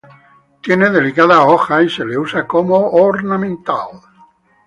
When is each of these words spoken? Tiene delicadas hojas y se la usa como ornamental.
Tiene 0.63 0.89
delicadas 0.89 1.41
hojas 1.45 1.83
y 1.83 1.89
se 1.91 2.03
la 2.03 2.17
usa 2.19 2.47
como 2.47 2.75
ornamental. 2.89 3.99